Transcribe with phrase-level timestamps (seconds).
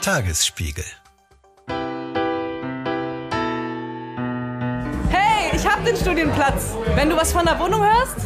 [0.00, 0.84] Tagesspiegel.
[5.10, 6.74] Hey, ich hab den Studienplatz.
[6.94, 8.16] Wenn du was von der Wohnung hörst?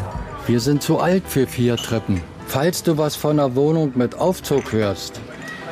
[0.46, 2.22] Wir sind zu alt für vier Treppen.
[2.46, 5.20] Falls du was von der Wohnung mit Aufzug hörst.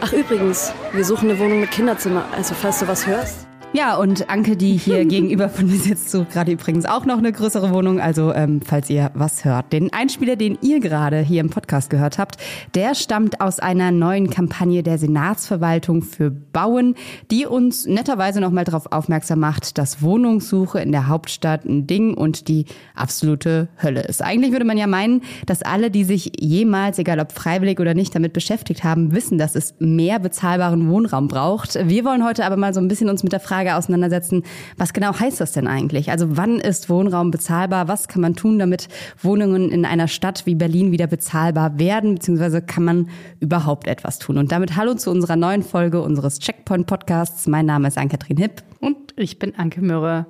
[0.01, 2.25] Ach übrigens, wir suchen eine Wohnung mit Kinderzimmer.
[2.37, 3.47] Also falls du was hörst.
[3.75, 7.33] Ja, und Anke, die hier gegenüber von mir sitzt, sucht gerade übrigens auch noch eine
[7.33, 8.01] größere Wohnung.
[8.01, 9.73] Also, ähm, falls ihr was hört.
[9.73, 12.37] Den Einspieler, den ihr gerade hier im Podcast gehört habt,
[12.75, 16.97] der stammt aus einer neuen Kampagne der Senatsverwaltung für Bauen,
[17.31, 22.49] die uns netterweise nochmal darauf aufmerksam macht, dass Wohnungssuche in der Hauptstadt ein Ding und
[22.49, 24.23] die absolute Hölle ist.
[24.23, 28.15] Eigentlich würde man ja meinen, dass alle, die sich jemals, egal ob freiwillig oder nicht,
[28.15, 31.79] damit beschäftigt haben, wissen, dass es mehr bezahlbaren Wohnraum braucht.
[31.89, 34.43] Wir wollen heute aber mal so ein bisschen uns mit der Frage auseinandersetzen,
[34.77, 36.11] was genau heißt das denn eigentlich?
[36.11, 37.89] Also wann ist Wohnraum bezahlbar?
[37.89, 38.89] Was kann man tun, damit
[39.23, 42.15] Wohnungen in einer Stadt wie Berlin wieder bezahlbar werden?
[42.15, 43.09] Beziehungsweise kann man
[43.41, 44.39] überhaupt etwas tun?
[44.39, 47.47] Und damit hallo zu unserer neuen Folge unseres Checkpoint Podcasts.
[47.47, 48.63] Mein Name ist Ann-Kathrin Hipp.
[48.81, 50.27] Und ich bin Anke Mürre.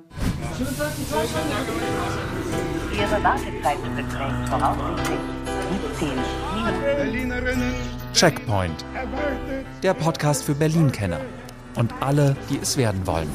[2.93, 5.19] Ihre Wartezeit beträgt voraussichtlich
[5.99, 6.09] 17
[7.35, 7.93] Minuten.
[8.13, 8.85] Checkpoint.
[9.81, 11.19] Der Podcast für Berlin-Kenner.
[11.75, 13.27] Und alle, die es werden wollen.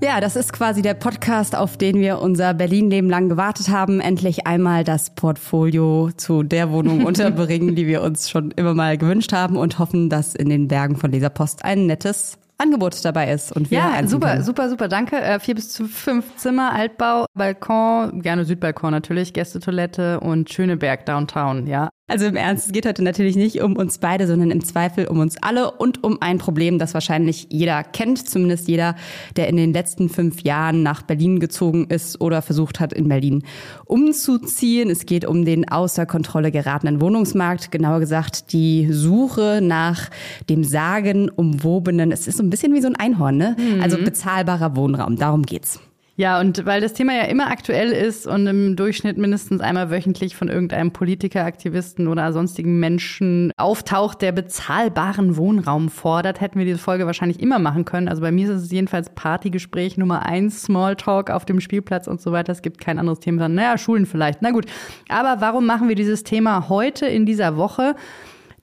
[0.00, 4.00] Ja, das ist quasi der Podcast, auf den wir unser Berlin-Leben lang gewartet haben.
[4.00, 9.32] Endlich einmal das Portfolio zu der Wohnung unterbringen, die wir uns schon immer mal gewünscht
[9.32, 13.52] haben und hoffen, dass in den Bergen von dieser Post ein nettes Angebot dabei ist
[13.54, 14.42] und wir Ja, super, können.
[14.44, 15.20] super, super, danke.
[15.20, 21.66] Äh, vier bis zu fünf Zimmer, Altbau, Balkon, gerne Südbalkon natürlich, Gästetoilette und Schöneberg Downtown,
[21.66, 21.88] ja.
[22.08, 25.18] Also im Ernst, es geht heute natürlich nicht um uns beide, sondern im Zweifel um
[25.18, 28.96] uns alle und um ein Problem, das wahrscheinlich jeder kennt, zumindest jeder,
[29.36, 33.44] der in den letzten fünf Jahren nach Berlin gezogen ist oder versucht hat, in Berlin
[33.84, 34.88] umzuziehen.
[34.88, 40.08] Es geht um den außer Kontrolle geratenen Wohnungsmarkt, genauer gesagt die Suche nach
[40.48, 43.54] dem sagenumwobenen, es ist so ein bisschen wie so ein Einhorn, ne?
[43.82, 45.78] Also bezahlbarer Wohnraum, darum geht's.
[46.18, 50.34] Ja, und weil das Thema ja immer aktuell ist und im Durchschnitt mindestens einmal wöchentlich
[50.34, 56.78] von irgendeinem Politiker, Aktivisten oder sonstigen Menschen auftaucht, der bezahlbaren Wohnraum fordert, hätten wir diese
[56.78, 58.08] Folge wahrscheinlich immer machen können.
[58.08, 62.32] Also bei mir ist es jedenfalls Partygespräch Nummer eins, Smalltalk auf dem Spielplatz und so
[62.32, 62.50] weiter.
[62.50, 63.48] Es gibt kein anderes Thema.
[63.48, 64.42] Naja, Schulen vielleicht.
[64.42, 64.66] Na gut.
[65.08, 67.94] Aber warum machen wir dieses Thema heute in dieser Woche?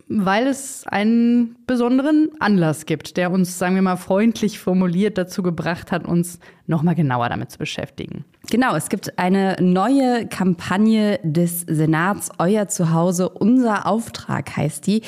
[0.07, 5.91] Weil es einen besonderen Anlass gibt, der uns, sagen wir mal, freundlich formuliert dazu gebracht
[5.91, 8.23] hat, uns nochmal genauer damit zu beschäftigen.
[8.51, 15.01] Genau, es gibt eine neue Kampagne des Senats, Euer Zuhause, unser Auftrag heißt die.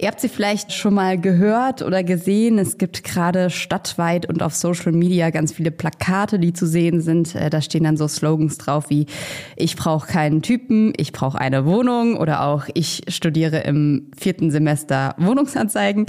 [0.00, 2.58] Ihr habt sie vielleicht schon mal gehört oder gesehen.
[2.58, 7.36] Es gibt gerade stadtweit und auf Social Media ganz viele Plakate, die zu sehen sind.
[7.36, 9.06] Äh, Da stehen dann so Slogans drauf wie
[9.54, 15.14] Ich brauche keinen Typen, ich brauche eine Wohnung oder auch Ich studiere im vierten Semester
[15.18, 16.06] Wohnungsanzeigen.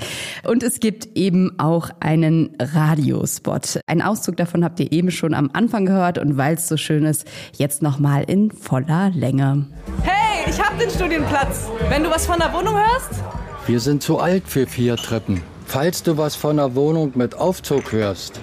[0.48, 3.81] Und es gibt eben auch einen Radiospot.
[3.86, 7.05] Ein Auszug davon habt ihr eben schon am Anfang gehört und weil es so schön
[7.05, 7.25] ist,
[7.57, 9.65] jetzt nochmal in voller Länge.
[10.03, 11.67] Hey, ich hab den Studienplatz.
[11.89, 13.21] Wenn du was von der Wohnung hörst?
[13.67, 15.43] Wir sind zu alt für vier Treppen.
[15.65, 18.39] Falls du was von der Wohnung mit Aufzug hörst.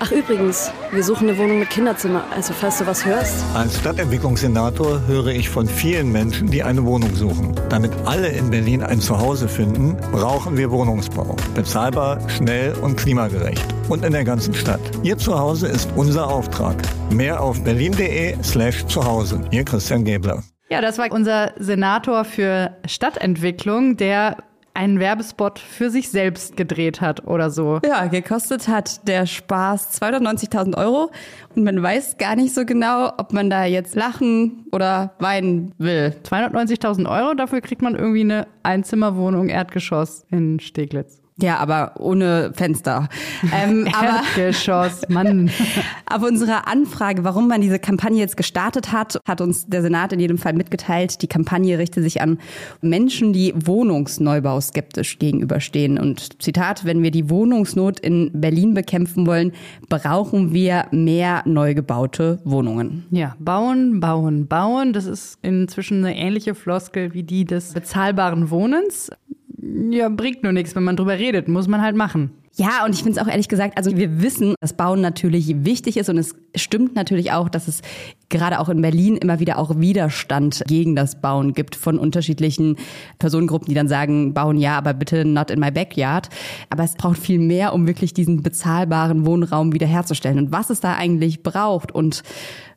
[0.00, 2.24] Ach übrigens, wir suchen eine Wohnung mit Kinderzimmer.
[2.34, 3.44] Also falls du was hörst.
[3.54, 7.54] Als Stadtentwicklungssenator höre ich von vielen Menschen, die eine Wohnung suchen.
[7.68, 11.36] Damit alle in Berlin ein Zuhause finden, brauchen wir Wohnungsbau.
[11.54, 13.77] Bezahlbar, schnell und klimagerecht.
[13.88, 14.80] Und in der ganzen Stadt.
[15.02, 16.76] Ihr Zuhause ist unser Auftrag.
[17.10, 19.40] Mehr auf berlin.de slash Zuhause.
[19.50, 20.42] Ihr Christian Gebler.
[20.70, 24.36] Ja, das war unser Senator für Stadtentwicklung, der
[24.74, 27.80] einen Werbespot für sich selbst gedreht hat oder so.
[27.84, 31.10] Ja, gekostet hat der Spaß 290.000 Euro
[31.56, 36.14] und man weiß gar nicht so genau, ob man da jetzt lachen oder weinen will.
[36.22, 41.22] 290.000 Euro, dafür kriegt man irgendwie eine Einzimmerwohnung Erdgeschoss in Steglitz.
[41.40, 43.08] Ja, aber ohne Fenster.
[43.54, 45.50] Ähm, aber Erdgeschoss, Mann.
[46.10, 50.18] auf unsere Anfrage, warum man diese Kampagne jetzt gestartet hat, hat uns der Senat in
[50.18, 52.38] jedem Fall mitgeteilt, die Kampagne richtet sich an
[52.80, 55.98] Menschen, die Wohnungsneubau skeptisch gegenüberstehen.
[55.98, 59.52] Und Zitat, wenn wir die Wohnungsnot in Berlin bekämpfen wollen,
[59.88, 63.06] brauchen wir mehr neu gebaute Wohnungen.
[63.10, 64.92] Ja, bauen, bauen, bauen.
[64.92, 69.10] Das ist inzwischen eine ähnliche Floskel wie die des bezahlbaren Wohnens.
[69.60, 72.30] Ja, bringt nur nichts, wenn man drüber redet, muss man halt machen.
[72.58, 75.96] Ja, und ich finde es auch ehrlich gesagt, also wir wissen, dass Bauen natürlich wichtig
[75.96, 77.82] ist und es stimmt natürlich auch, dass es
[78.30, 82.76] gerade auch in Berlin immer wieder auch Widerstand gegen das Bauen gibt von unterschiedlichen
[83.20, 86.30] Personengruppen, die dann sagen, bauen ja, aber bitte not in my backyard.
[86.68, 90.38] Aber es braucht viel mehr, um wirklich diesen bezahlbaren Wohnraum wiederherzustellen.
[90.38, 92.24] Und was es da eigentlich braucht und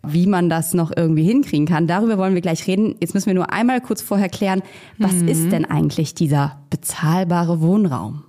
[0.03, 2.95] wie man das noch irgendwie hinkriegen kann, darüber wollen wir gleich reden.
[2.99, 4.61] Jetzt müssen wir nur einmal kurz vorher klären,
[4.99, 5.27] was mhm.
[5.27, 8.25] ist denn eigentlich dieser bezahlbare Wohnraum?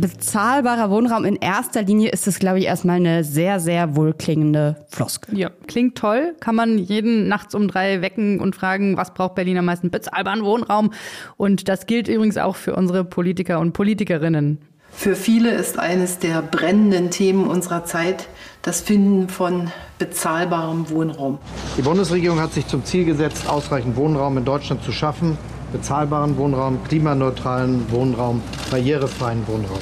[0.00, 5.36] Bezahlbarer Wohnraum in erster Linie ist es, glaube ich, erstmal eine sehr, sehr wohlklingende Floskel.
[5.38, 6.34] Ja, klingt toll.
[6.40, 10.44] Kann man jeden nachts um drei wecken und fragen, was braucht Berlin am meisten bezahlbaren
[10.44, 10.92] Wohnraum?
[11.36, 14.58] Und das gilt übrigens auch für unsere Politiker und Politikerinnen.
[14.90, 18.28] Für viele ist eines der brennenden Themen unserer Zeit
[18.62, 21.38] das Finden von bezahlbarem Wohnraum.
[21.76, 25.38] Die Bundesregierung hat sich zum Ziel gesetzt, ausreichend Wohnraum in Deutschland zu schaffen
[25.72, 29.78] bezahlbaren Wohnraum, klimaneutralen Wohnraum, barrierefreien Wohnraum.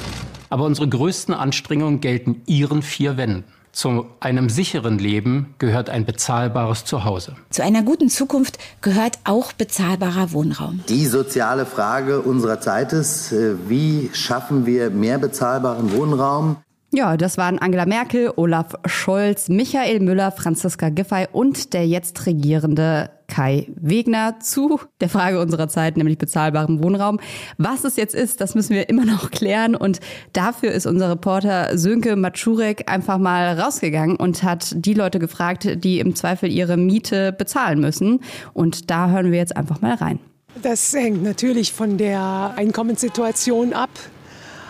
[0.49, 3.43] Aber unsere größten Anstrengungen gelten Ihren vier Wänden.
[3.77, 7.35] Zu einem sicheren Leben gehört ein bezahlbares Zuhause.
[7.51, 10.79] Zu einer guten Zukunft gehört auch bezahlbarer Wohnraum.
[10.89, 16.57] Die soziale Frage unserer Zeit ist, äh, wie schaffen wir mehr bezahlbaren Wohnraum?
[16.93, 23.09] Ja, das waren Angela Merkel, Olaf Scholz, Michael Müller, Franziska Giffey und der jetzt regierende
[23.27, 27.19] Kai Wegner zu der Frage unserer Zeit, nämlich bezahlbarem Wohnraum.
[27.57, 29.99] Was es jetzt ist, das müssen wir immer noch klären und
[30.31, 35.99] dafür ist unser Reporter Sönke Matschurek einfach mal rausgegangen und hat die Leute gefragt, die
[35.99, 38.21] im Zweifel ihre Miete bezahlen müssen.
[38.53, 40.19] Und da hören wir jetzt einfach mal rein.
[40.61, 43.89] Das hängt natürlich von der Einkommenssituation ab.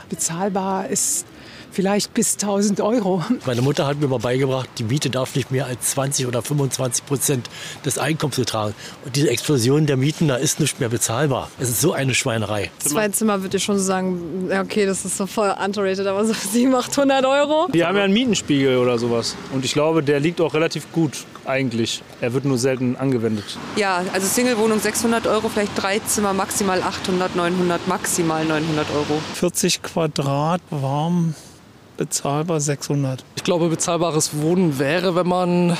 [0.10, 1.28] Bezahlbar ist
[1.78, 3.24] vielleicht bis 1000 Euro.
[3.46, 7.06] Meine Mutter hat mir mal beigebracht, die Miete darf nicht mehr als 20 oder 25
[7.06, 7.52] Prozent
[7.86, 8.74] des Einkommens betragen.
[9.06, 11.52] Und diese Explosion der Mieten, da ist nicht mehr bezahlbar.
[11.60, 12.72] Es ist so eine Schweinerei.
[12.80, 16.34] Zwei Zimmer würde ich schon sagen, ja okay, das ist so voll underrated, aber so
[16.52, 17.68] 700, 800 Euro.
[17.72, 19.36] Wir haben ja einen Mietenspiegel oder sowas.
[19.54, 22.02] Und ich glaube, der liegt auch relativ gut eigentlich.
[22.22, 23.56] Er wird nur selten angewendet.
[23.76, 29.22] Ja, also Single-Wohnung 600 Euro, vielleicht drei Zimmer maximal 800, 900, maximal 900 Euro.
[29.36, 31.36] 40 Quadrat warm
[31.98, 33.24] bezahlbar 600.
[33.36, 35.78] Ich glaube, bezahlbares Wohnen wäre, wenn man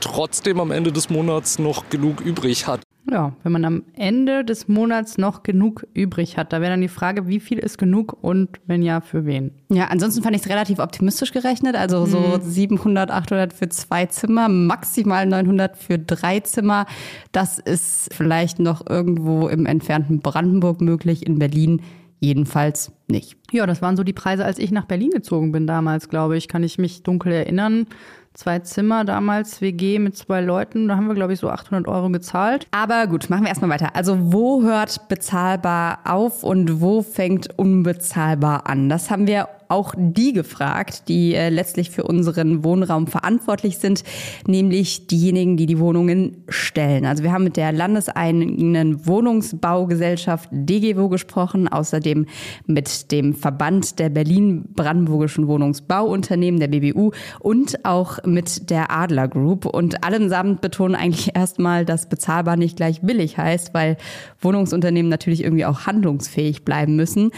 [0.00, 2.80] trotzdem am Ende des Monats noch genug übrig hat.
[3.10, 6.88] Ja, wenn man am Ende des Monats noch genug übrig hat, da wäre dann die
[6.88, 9.52] Frage, wie viel ist genug und wenn ja, für wen?
[9.70, 12.42] Ja, ansonsten fand ich es relativ optimistisch gerechnet, also so mhm.
[12.42, 16.84] 700, 800 für zwei Zimmer, maximal 900 für drei Zimmer.
[17.32, 21.80] Das ist vielleicht noch irgendwo im entfernten Brandenburg möglich, in Berlin
[22.20, 23.36] jedenfalls nicht.
[23.50, 26.48] Ja, das waren so die Preise, als ich nach Berlin gezogen bin damals, glaube ich.
[26.48, 27.86] Kann ich mich dunkel erinnern.
[28.34, 30.86] Zwei Zimmer damals, WG mit zwei Leuten.
[30.86, 32.68] Da haben wir, glaube ich, so 800 Euro gezahlt.
[32.70, 33.96] Aber gut, machen wir erstmal weiter.
[33.96, 38.88] Also wo hört bezahlbar auf und wo fängt unbezahlbar an?
[38.88, 44.02] Das haben wir auch die gefragt, die äh, letztlich für unseren Wohnraum verantwortlich sind,
[44.46, 47.04] nämlich diejenigen, die die Wohnungen stellen.
[47.04, 52.26] Also wir haben mit der landeseigenen Wohnungsbaugesellschaft DGWO gesprochen, außerdem
[52.66, 59.66] mit dem Verband der Berlin-Brandenburgischen Wohnungsbauunternehmen, der BBU, und auch mit der Adler Group.
[59.66, 63.96] Und allesamt betonen eigentlich erstmal, dass bezahlbar nicht gleich billig heißt, weil
[64.40, 67.30] Wohnungsunternehmen natürlich irgendwie auch handlungsfähig bleiben müssen.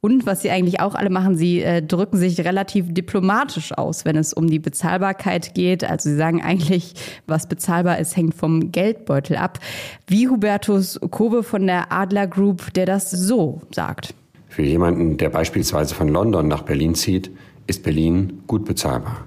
[0.00, 4.16] Und was sie eigentlich auch alle machen, sie äh, drücken sich relativ diplomatisch aus, wenn
[4.16, 5.82] es um die Bezahlbarkeit geht.
[5.84, 6.94] Also sie sagen eigentlich,
[7.26, 9.58] was bezahlbar ist, hängt vom Geldbeutel ab.
[10.06, 14.14] Wie Hubertus Kobe von der Adler Group, der das so sagt.
[14.48, 17.30] Für jemanden, der beispielsweise von London nach Berlin zieht,
[17.66, 19.26] ist Berlin gut bezahlbar.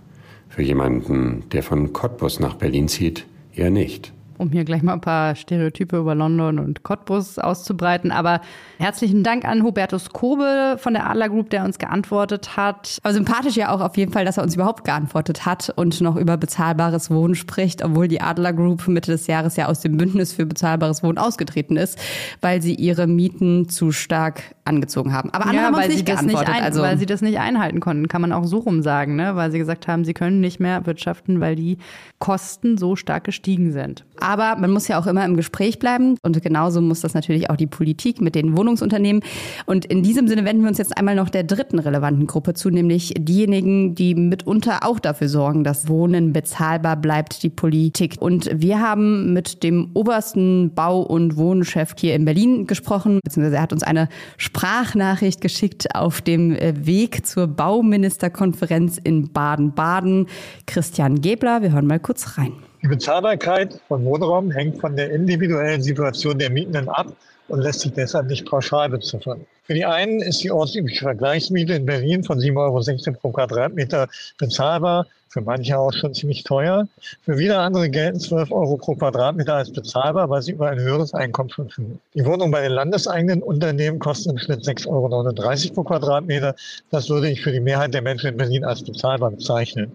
[0.49, 4.11] Für jemanden, der von Cottbus nach Berlin zieht, eher nicht
[4.41, 8.11] um hier gleich mal ein paar Stereotype über London und Cottbus auszubreiten.
[8.11, 8.41] Aber
[8.79, 12.97] herzlichen Dank an Hubertus Kobe von der Adler Group, der uns geantwortet hat.
[13.03, 16.15] Aber sympathisch ja auch auf jeden Fall, dass er uns überhaupt geantwortet hat und noch
[16.15, 20.33] über bezahlbares Wohnen spricht, obwohl die Adler Group Mitte des Jahres ja aus dem Bündnis
[20.33, 21.99] für bezahlbares Wohnen ausgetreten ist,
[22.41, 25.29] weil sie ihre Mieten zu stark angezogen haben.
[25.31, 26.47] Aber andere ja, haben uns nicht geantwortet.
[26.47, 29.15] Nicht ein, also weil sie das nicht einhalten konnten, kann man auch so rum sagen,
[29.15, 29.35] ne?
[29.35, 31.77] weil sie gesagt haben, sie können nicht mehr wirtschaften, weil die
[32.19, 34.05] Kosten so stark gestiegen sind.
[34.19, 37.55] Aber man muss ja auch immer im Gespräch bleiben und genauso muss das natürlich auch
[37.55, 39.23] die Politik mit den Wohnungsunternehmen.
[39.65, 42.69] Und in diesem Sinne wenden wir uns jetzt einmal noch der dritten relevanten Gruppe zu,
[42.69, 48.15] nämlich diejenigen, die mitunter auch dafür sorgen, dass Wohnen bezahlbar bleibt, die Politik.
[48.19, 53.61] Und wir haben mit dem obersten Bau- und Wohnchef hier in Berlin gesprochen, beziehungsweise er
[53.61, 60.27] hat uns eine Sprachnachricht geschickt auf dem äh, Weg zur Bauministerkonferenz in Baden-Baden.
[60.65, 62.53] Christian Gebler, wir hören mal kurz rein.
[62.81, 67.15] Die Bezahlbarkeit von Wohnraum hängt von der individuellen Situation der Mietenden ab
[67.47, 69.45] und lässt sich deshalb nicht pauschal beziffern.
[69.63, 74.07] Für die einen ist die ortsübliche Vergleichsmiete in Berlin von 7,16 Euro pro Quadratmeter
[74.39, 76.87] bezahlbar, für manche auch schon ziemlich teuer.
[77.23, 81.13] Für wieder andere gelten 12 Euro pro Quadratmeter als bezahlbar, weil sie über ein höheres
[81.13, 82.01] Einkommen verfügen.
[82.15, 86.55] Die Wohnungen bei den landeseigenen Unternehmen kosten im Schnitt 6,39 Euro pro Quadratmeter.
[86.89, 89.91] Das würde ich für die Mehrheit der Menschen in Berlin als bezahlbar bezeichnen.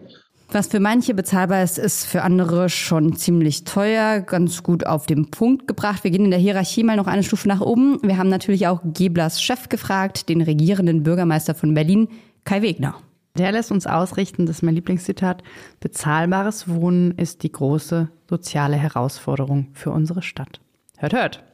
[0.49, 5.31] Was für manche bezahlbar ist, ist für andere schon ziemlich teuer, ganz gut auf den
[5.31, 6.05] Punkt gebracht.
[6.05, 7.99] Wir gehen in der Hierarchie mal noch eine Stufe nach oben.
[8.03, 12.09] Wir haben natürlich auch Geblers Chef gefragt, den regierenden Bürgermeister von Berlin,
[12.45, 12.95] Kai Wegner.
[13.37, 15.43] Der lässt uns ausrichten, das ist mein Lieblingszitat,
[15.81, 20.61] bezahlbares Wohnen ist die große soziale Herausforderung für unsere Stadt.
[20.97, 21.46] Hört, hört.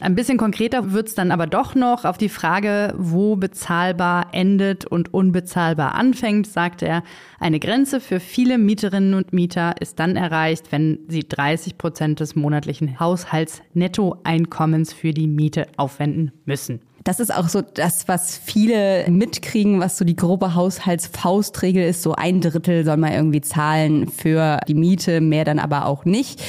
[0.00, 4.86] Ein bisschen konkreter wird es dann aber doch noch auf die Frage, wo bezahlbar endet
[4.86, 7.02] und unbezahlbar anfängt, sagt er,
[7.38, 12.36] eine Grenze für viele Mieterinnen und Mieter ist dann erreicht, wenn sie 30 Prozent des
[12.36, 16.80] monatlichen Haushaltsnettoeinkommens für die Miete aufwenden müssen.
[17.04, 22.02] Das ist auch so das, was viele mitkriegen, was so die grobe Haushaltsfaustregel ist.
[22.02, 26.42] So ein Drittel soll man irgendwie zahlen für die Miete, mehr dann aber auch nicht.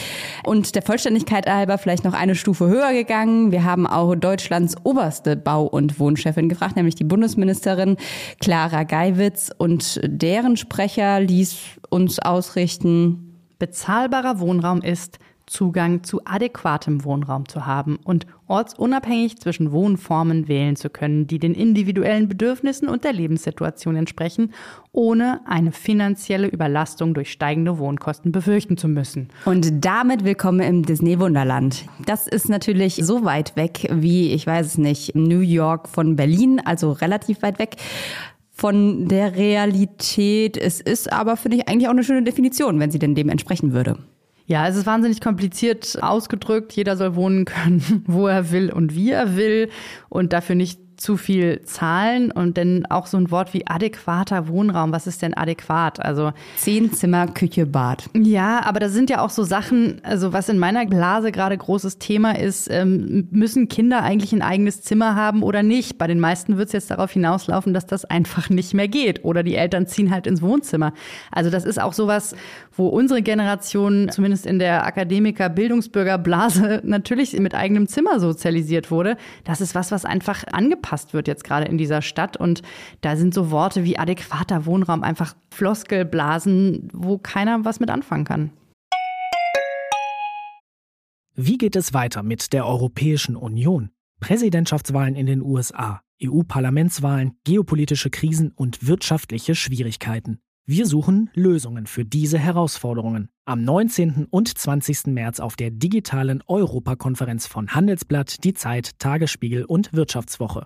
[0.45, 3.51] Und der Vollständigkeit halber vielleicht noch eine Stufe höher gegangen.
[3.51, 7.97] Wir haben auch Deutschlands oberste Bau- und Wohnchefin gefragt, nämlich die Bundesministerin
[8.39, 9.51] Clara Geiwitz.
[9.57, 11.57] Und deren Sprecher ließ
[11.89, 20.47] uns ausrichten, bezahlbarer Wohnraum ist, Zugang zu adäquatem Wohnraum zu haben und ortsunabhängig zwischen Wohnformen
[20.47, 24.53] wählen zu können, die den individuellen Bedürfnissen und der Lebenssituation entsprechen,
[24.91, 29.29] ohne eine finanzielle Überlastung durch steigende Wohnkosten befürchten zu müssen.
[29.45, 31.85] Und damit willkommen im Disney-Wunderland.
[32.05, 36.59] Das ist natürlich so weit weg wie, ich weiß es nicht, New York von Berlin,
[36.63, 37.77] also relativ weit weg
[38.51, 40.57] von der Realität.
[40.57, 43.73] Es ist aber, finde ich, eigentlich auch eine schöne Definition, wenn sie denn dem entsprechen
[43.73, 43.97] würde.
[44.47, 46.73] Ja, es ist wahnsinnig kompliziert ausgedrückt.
[46.73, 49.69] Jeder soll wohnen können, wo er will und wie er will
[50.09, 54.91] und dafür nicht zu viel zahlen und dann auch so ein Wort wie adäquater Wohnraum.
[54.91, 56.03] Was ist denn adäquat?
[56.03, 58.09] Also zehn Zimmer, Küche, Bad.
[58.13, 61.99] Ja, aber da sind ja auch so Sachen, also was in meiner Blase gerade großes
[61.99, 65.97] Thema ist, ähm, müssen Kinder eigentlich ein eigenes Zimmer haben oder nicht?
[65.97, 69.43] Bei den meisten wird es jetzt darauf hinauslaufen, dass das einfach nicht mehr geht oder
[69.43, 70.93] die Eltern ziehen halt ins Wohnzimmer.
[71.31, 72.35] Also das ist auch sowas,
[72.71, 79.17] wo unsere Generation, zumindest in der Akademiker-Bildungsbürger-Blase, natürlich mit eigenem Zimmer sozialisiert wurde.
[79.43, 82.37] Das ist was, was einfach angepasst wird jetzt gerade in dieser Stadt.
[82.37, 82.61] Und
[83.01, 88.51] da sind so Worte wie adäquater Wohnraum einfach Floskelblasen, wo keiner was mit anfangen kann.
[91.35, 93.89] Wie geht es weiter mit der Europäischen Union?
[94.21, 100.39] Präsidentschaftswahlen in den USA, EU-Parlamentswahlen, geopolitische Krisen und wirtschaftliche Schwierigkeiten.
[100.65, 103.29] Wir suchen Lösungen für diese Herausforderungen.
[103.45, 104.25] Am 19.
[104.31, 105.07] und 20.
[105.07, 110.65] März auf der digitalen Europakonferenz von Handelsblatt, Die Zeit, Tagesspiegel und Wirtschaftswoche.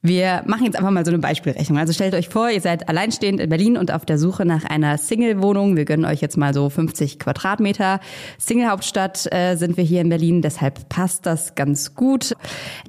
[0.00, 1.76] Wir machen jetzt einfach mal so eine Beispielrechnung.
[1.76, 4.96] Also stellt euch vor, ihr seid alleinstehend in Berlin und auf der Suche nach einer
[4.96, 5.74] Single-Wohnung.
[5.74, 7.98] Wir gönnen euch jetzt mal so 50 Quadratmeter.
[8.38, 12.36] Single-Hauptstadt äh, sind wir hier in Berlin, deshalb passt das ganz gut.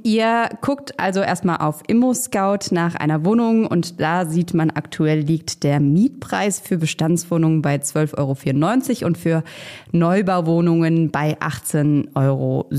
[0.04, 5.64] Ihr guckt also erstmal auf ImmoScout nach einer Wohnung und da sieht man aktuell liegt
[5.64, 9.44] der Mietpreis für Bestandswohnungen bei 12,94 Euro und für
[9.92, 12.70] Neubauwohnungen bei 18,77 Euro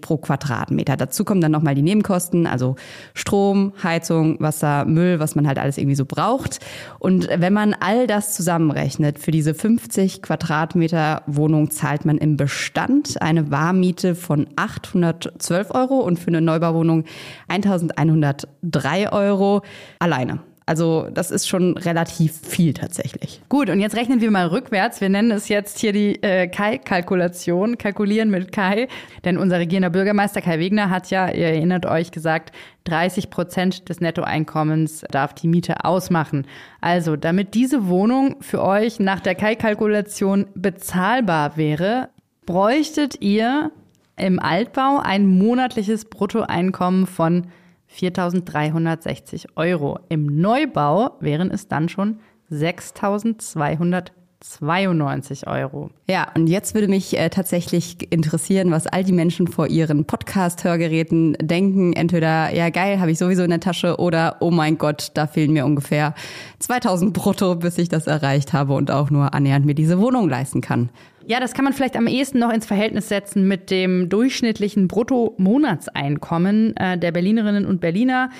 [0.00, 0.96] pro Quadratmeter.
[0.96, 2.76] Dazu kommen dann nochmal die Nebenkosten, also
[3.12, 3.50] Strom,
[3.82, 6.58] Heizung, Wasser, Müll, was man halt alles irgendwie so braucht.
[6.98, 13.20] Und wenn man all das zusammenrechnet, für diese 50 Quadratmeter Wohnung zahlt man im Bestand
[13.22, 17.04] eine Warmmiete von 812 Euro und für eine Neubauwohnung
[17.48, 19.62] 1103 Euro
[19.98, 20.40] alleine.
[20.70, 23.42] Also das ist schon relativ viel tatsächlich.
[23.48, 25.00] Gut, und jetzt rechnen wir mal rückwärts.
[25.00, 28.86] Wir nennen es jetzt hier die äh, Kai-Kalkulation, kalkulieren mit Kai.
[29.24, 32.52] Denn unser regierender Bürgermeister Kai Wegner hat ja, ihr erinnert euch, gesagt,
[32.84, 36.46] 30 Prozent des Nettoeinkommens darf die Miete ausmachen.
[36.80, 42.10] Also, damit diese Wohnung für euch nach der Kai-Kalkulation bezahlbar wäre,
[42.46, 43.72] bräuchtet ihr
[44.16, 47.48] im Altbau ein monatliches Bruttoeinkommen von
[47.96, 49.98] 4.360 Euro.
[50.08, 52.20] Im Neubau wären es dann schon
[52.50, 55.90] 6.292 Euro.
[56.08, 61.36] Ja, und jetzt würde mich äh, tatsächlich interessieren, was all die Menschen vor ihren Podcast-Hörgeräten
[61.40, 61.92] denken.
[61.92, 65.52] Entweder, ja geil, habe ich sowieso in der Tasche oder, oh mein Gott, da fehlen
[65.52, 66.14] mir ungefähr
[66.58, 70.60] 2000 brutto, bis ich das erreicht habe und auch nur annähernd mir diese Wohnung leisten
[70.60, 70.90] kann.
[71.26, 76.76] Ja, das kann man vielleicht am ehesten noch ins Verhältnis setzen mit dem durchschnittlichen Bruttomonatseinkommen
[76.76, 78.30] äh, der Berlinerinnen und Berliner.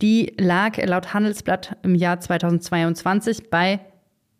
[0.00, 3.80] Die lag laut Handelsblatt im Jahr 2022 bei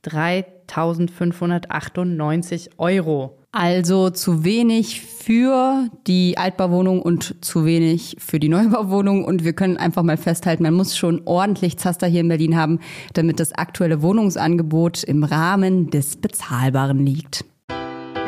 [0.05, 3.37] 3.598 Euro.
[3.53, 9.25] Also zu wenig für die Altbauwohnung und zu wenig für die Neubauwohnung.
[9.25, 12.79] Und wir können einfach mal festhalten, man muss schon ordentlich Zaster hier in Berlin haben,
[13.13, 17.45] damit das aktuelle Wohnungsangebot im Rahmen des Bezahlbaren liegt.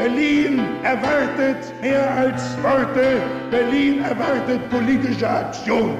[0.02, 3.22] Berlin erwartet mehr als Worte.
[3.52, 5.96] Berlin erwartet politische Aktion.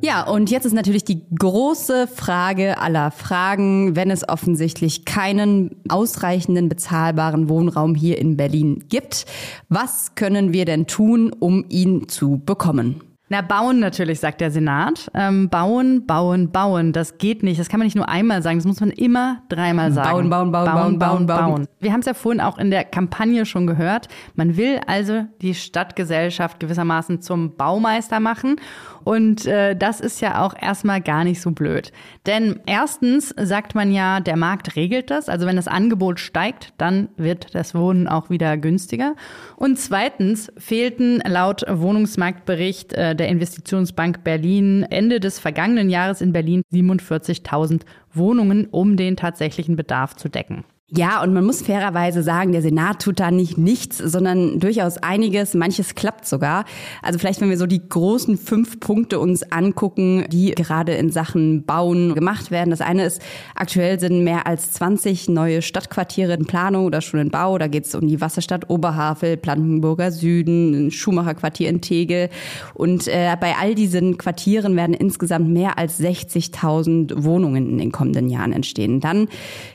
[0.00, 6.68] Ja, und jetzt ist natürlich die große Frage aller Fragen, wenn es offensichtlich keinen ausreichenden
[6.68, 9.26] bezahlbaren Wohnraum hier in Berlin gibt.
[9.68, 13.13] Was können wir denn tun, um ihn zu bekommen?
[13.30, 15.10] Na, bauen natürlich, sagt der Senat.
[15.14, 16.92] Ähm, bauen, bauen, bauen.
[16.92, 17.58] Das geht nicht.
[17.58, 18.58] Das kann man nicht nur einmal sagen.
[18.58, 20.10] Das muss man immer dreimal sagen.
[20.10, 21.54] Bauen, bauen, bauen, bauen, bauen, bauen.
[21.54, 21.68] bauen.
[21.80, 24.08] Wir haben es ja vorhin auch in der Kampagne schon gehört.
[24.34, 28.56] Man will also die Stadtgesellschaft gewissermaßen zum Baumeister machen.
[29.04, 31.92] Und äh, das ist ja auch erstmal gar nicht so blöd.
[32.26, 35.28] Denn erstens sagt man ja, der Markt regelt das.
[35.28, 39.14] Also wenn das Angebot steigt, dann wird das Wohnen auch wieder günstiger.
[39.56, 46.62] Und zweitens fehlten laut Wohnungsmarktbericht äh, der Investitionsbank Berlin Ende des vergangenen Jahres in Berlin
[46.72, 50.64] 47.000 Wohnungen, um den tatsächlichen Bedarf zu decken.
[50.90, 55.54] Ja, und man muss fairerweise sagen, der Senat tut da nicht nichts, sondern durchaus einiges.
[55.54, 56.66] Manches klappt sogar.
[57.00, 61.64] Also vielleicht, wenn wir so die großen fünf Punkte uns angucken, die gerade in Sachen
[61.64, 62.68] Bauen gemacht werden.
[62.68, 63.22] Das eine ist,
[63.54, 67.56] aktuell sind mehr als 20 neue Stadtquartiere in Planung oder schon in Bau.
[67.56, 72.28] Da geht es um die Wasserstadt Oberhavel, Brandenburger Süden, ein Schumacherquartier in Tegel.
[72.74, 78.28] Und äh, bei all diesen Quartieren werden insgesamt mehr als 60.000 Wohnungen in den kommenden
[78.28, 79.00] Jahren entstehen.
[79.00, 79.28] Dann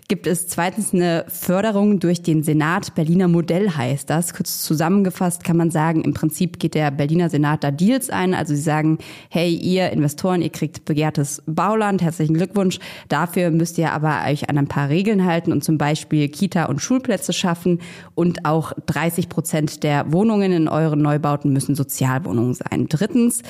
[0.07, 2.93] gibt es zweitens eine Förderung durch den Senat.
[2.95, 4.33] Berliner Modell heißt das.
[4.33, 8.33] Kurz zusammengefasst kann man sagen, im Prinzip geht der Berliner Senat da Deals ein.
[8.33, 8.97] Also sie sagen,
[9.29, 12.79] hey, ihr Investoren, ihr kriegt begehrtes Bauland, herzlichen Glückwunsch.
[13.07, 16.81] Dafür müsst ihr aber euch an ein paar Regeln halten und zum Beispiel Kita- und
[16.81, 17.79] Schulplätze schaffen.
[18.15, 22.87] Und auch 30 Prozent der Wohnungen in euren Neubauten müssen Sozialwohnungen sein.
[22.89, 23.41] Drittens,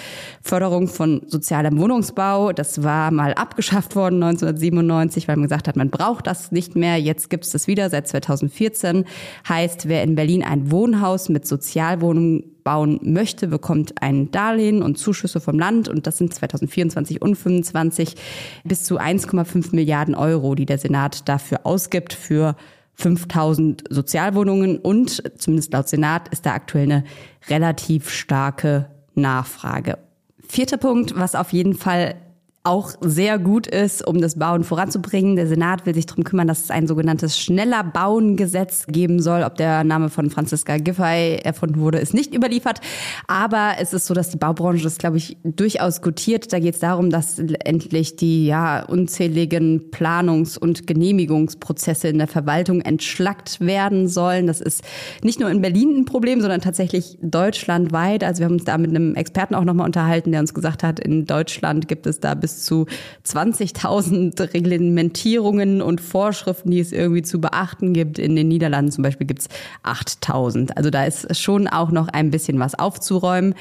[0.42, 2.54] Förderung von sozialem Wohnungsbau.
[2.54, 6.98] Das war mal abgeschafft worden 1997, weil man gesagt hat, man braucht das nicht mehr.
[6.98, 9.06] Jetzt gibt es das wieder seit 2014.
[9.48, 15.40] Heißt, wer in Berlin ein Wohnhaus mit Sozialwohnungen bauen möchte, bekommt ein Darlehen und Zuschüsse
[15.40, 18.16] vom Land und das sind 2024 und 2025
[18.64, 22.56] bis zu 1,5 Milliarden Euro, die der Senat dafür ausgibt für
[22.94, 27.04] 5000 Sozialwohnungen und zumindest laut Senat ist da aktuell eine
[27.50, 29.98] relativ starke Nachfrage.
[30.48, 32.16] Vierter Punkt, was auf jeden Fall
[32.64, 35.38] auch sehr gut ist, um das Bauen voranzubringen.
[35.38, 39.44] Der Senat will sich darum kümmern, dass es ein sogenanntes schneller Bauen-Gesetz geben soll.
[39.44, 42.82] Ob der Name von Franziska Giffey erfunden wurde, ist nicht überliefert.
[43.28, 46.52] Aber es ist so, dass die Baubranche das, glaube ich, durchaus gutiert.
[46.52, 52.82] Da geht es darum, dass endlich die ja unzähligen Planungs- und Genehmigungsprozesse in der Verwaltung
[52.82, 54.48] entschlackt werden sollen.
[54.48, 54.84] Das ist
[55.24, 58.22] nicht nur in Berlin ein Problem, sondern tatsächlich deutschlandweit.
[58.26, 61.00] Also wir haben uns da mit einem Experten auch nochmal unterhalten, der uns gesagt hat,
[61.00, 62.86] in Deutschland gibt es da bis bis zu
[63.26, 68.18] 20.000 Reglementierungen und Vorschriften, die es irgendwie zu beachten gibt.
[68.18, 69.50] In den Niederlanden zum Beispiel gibt es
[69.84, 70.72] 8.000.
[70.76, 73.54] Also da ist schon auch noch ein bisschen was aufzuräumen.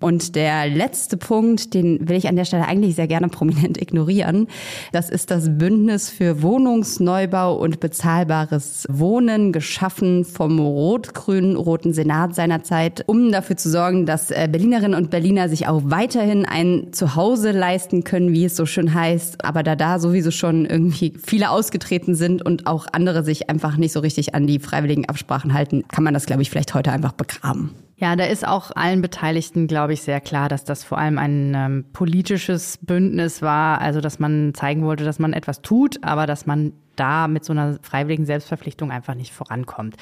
[0.00, 4.48] Und der letzte Punkt, den will ich an der Stelle eigentlich sehr gerne prominent ignorieren.
[4.90, 13.04] Das ist das Bündnis für Wohnungsneubau und bezahlbares Wohnen, geschaffen vom rot-grünen Roten Senat seinerzeit,
[13.06, 18.04] um dafür zu sorgen, dass äh, Berlinerinnen und Berliner sich auch weiterhin ein Zuhause leisten
[18.04, 19.44] können, wie es so schön heißt.
[19.44, 23.92] Aber da da sowieso schon irgendwie viele ausgetreten sind und auch andere sich einfach nicht
[23.92, 27.12] so richtig an die freiwilligen Absprachen halten, kann man das, glaube ich, vielleicht heute einfach
[27.12, 27.70] begraben.
[28.02, 31.54] Ja, da ist auch allen Beteiligten, glaube ich, sehr klar, dass das vor allem ein
[31.54, 33.80] ähm, politisches Bündnis war.
[33.80, 37.52] Also, dass man zeigen wollte, dass man etwas tut, aber dass man da mit so
[37.52, 39.94] einer freiwilligen Selbstverpflichtung einfach nicht vorankommt.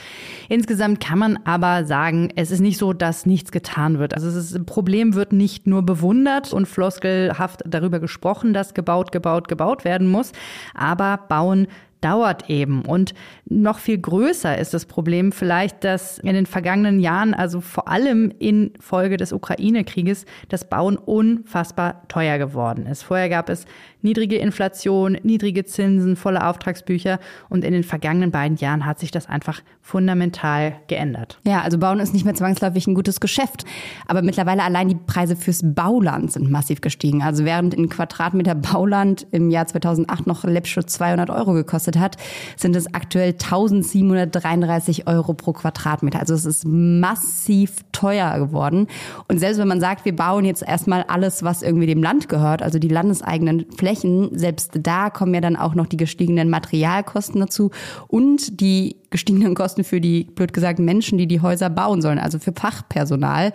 [0.49, 4.15] Insgesamt kann man aber sagen, es ist nicht so, dass nichts getan wird.
[4.15, 9.85] Also das Problem wird nicht nur bewundert und floskelhaft darüber gesprochen, dass gebaut, gebaut, gebaut
[9.85, 10.33] werden muss,
[10.75, 11.69] aber bauen
[12.01, 12.83] dauert eben.
[12.83, 13.15] Und
[13.49, 18.33] noch viel größer ist das Problem vielleicht, dass in den vergangenen Jahren, also vor allem
[18.39, 23.03] in Folge des Ukraine-Krieges, das Bauen unfassbar teuer geworden ist.
[23.03, 23.67] Vorher gab es
[24.03, 29.29] niedrige Inflation, niedrige Zinsen, volle Auftragsbücher und in den vergangenen beiden Jahren hat sich das
[29.29, 31.39] einfach fundamental geändert.
[31.45, 33.65] Ja, also Bauen ist nicht mehr zwangsläufig ein gutes Geschäft,
[34.07, 37.23] aber mittlerweile allein die Preise fürs Bauland sind massiv gestiegen.
[37.23, 42.17] Also während ein Quadratmeter Bauland im Jahr 2008 noch läppsche 200 Euro gekostet gekostet hat,
[42.57, 46.21] sind es aktuell 1733 Euro pro Quadratmeter.
[46.21, 48.87] Also es ist massiv teuer geworden.
[49.29, 52.63] Und selbst wenn man sagt, wir bauen jetzt erstmal alles, was irgendwie dem Land gehört,
[52.63, 57.71] also die landeseigenen Flächen, selbst da kommen ja dann auch noch die gestiegenen Materialkosten dazu
[58.09, 62.39] und die gestiegenen Kosten für die, blöd gesagt, Menschen, die die Häuser bauen sollen, also
[62.39, 63.53] für Fachpersonal.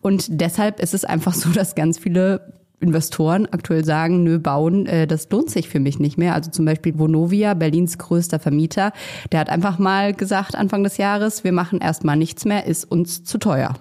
[0.00, 5.06] Und deshalb ist es einfach so, dass ganz viele Investoren aktuell sagen, nö, bauen, äh,
[5.06, 6.34] das lohnt sich für mich nicht mehr.
[6.34, 8.92] Also zum Beispiel Vonovia, Berlins größter Vermieter,
[9.30, 13.24] der hat einfach mal gesagt Anfang des Jahres, wir machen erstmal nichts mehr, ist uns
[13.24, 13.74] zu teuer.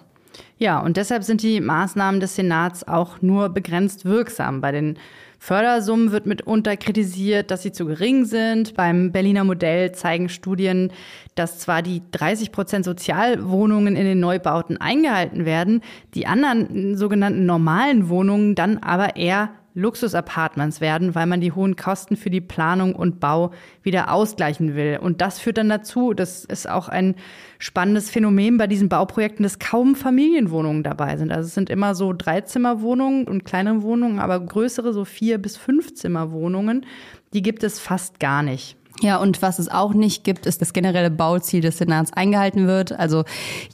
[0.58, 4.62] Ja, und deshalb sind die Maßnahmen des Senats auch nur begrenzt wirksam.
[4.62, 4.98] Bei den
[5.44, 8.76] Fördersummen wird mitunter kritisiert, dass sie zu gering sind.
[8.76, 10.94] Beim Berliner Modell zeigen Studien,
[11.34, 15.82] dass zwar die 30 Prozent Sozialwohnungen in den Neubauten eingehalten werden,
[16.14, 22.18] die anderen sogenannten normalen Wohnungen dann aber eher Luxusapartments werden, weil man die hohen Kosten
[22.18, 23.52] für die Planung und Bau
[23.82, 25.00] wieder ausgleichen will.
[25.02, 27.16] Und das führt dann dazu, das ist auch ein
[27.62, 31.32] spannendes Phänomen bei diesen Bauprojekten, dass kaum Familienwohnungen dabei sind.
[31.32, 35.94] Also es sind immer so Dreizimmerwohnungen und kleinere Wohnungen, aber größere, so vier bis fünf
[35.94, 36.86] Zimmerwohnungen,
[37.34, 38.78] die gibt es fast gar nicht.
[39.00, 42.92] Ja, und was es auch nicht gibt, ist das generelle Bauziel des Senats eingehalten wird.
[42.92, 43.24] Also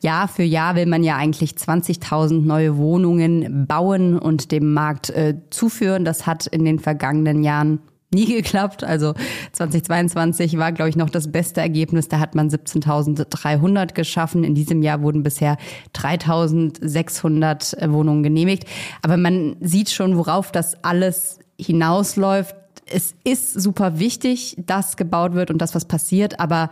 [0.01, 5.35] Jahr für Jahr will man ja eigentlich 20.000 neue Wohnungen bauen und dem Markt äh,
[5.49, 6.05] zuführen.
[6.05, 7.79] Das hat in den vergangenen Jahren
[8.11, 8.83] nie geklappt.
[8.83, 9.13] Also
[9.53, 12.07] 2022 war, glaube ich, noch das beste Ergebnis.
[12.07, 14.43] Da hat man 17.300 geschaffen.
[14.43, 15.57] In diesem Jahr wurden bisher
[15.95, 18.65] 3.600 äh, Wohnungen genehmigt.
[19.01, 22.55] Aber man sieht schon, worauf das alles hinausläuft
[22.89, 26.69] es ist super wichtig, dass gebaut wird und das, was passiert, aber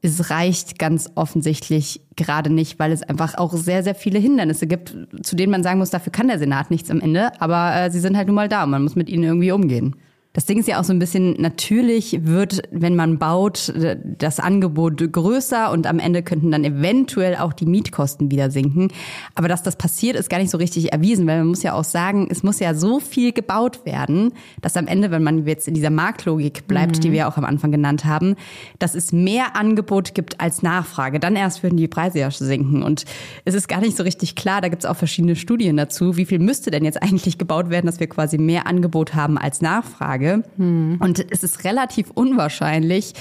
[0.00, 4.96] es reicht ganz offensichtlich gerade nicht, weil es einfach auch sehr, sehr viele Hindernisse gibt,
[5.22, 8.00] zu denen man sagen muss, dafür kann der Senat nichts am Ende, aber äh, sie
[8.00, 9.96] sind halt nun mal da und man muss mit ihnen irgendwie umgehen.
[10.34, 13.72] Das Ding ist ja auch so ein bisschen, natürlich wird, wenn man baut,
[14.18, 18.88] das Angebot größer und am Ende könnten dann eventuell auch die Mietkosten wieder sinken.
[19.34, 21.82] Aber dass das passiert, ist gar nicht so richtig erwiesen, weil man muss ja auch
[21.82, 25.72] sagen, es muss ja so viel gebaut werden, dass am Ende, wenn man jetzt in
[25.72, 27.00] dieser Marktlogik bleibt, mhm.
[27.00, 28.36] die wir auch am Anfang genannt haben,
[28.78, 31.20] dass es mehr Angebot gibt als Nachfrage.
[31.20, 32.82] Dann erst würden die Preise ja sinken.
[32.82, 33.06] Und
[33.46, 36.26] es ist gar nicht so richtig klar, da gibt es auch verschiedene Studien dazu, wie
[36.26, 40.17] viel müsste denn jetzt eigentlich gebaut werden, dass wir quasi mehr Angebot haben als Nachfrage.
[40.18, 40.44] Tage.
[40.56, 40.98] Hm.
[41.00, 43.14] Und es ist relativ unwahrscheinlich,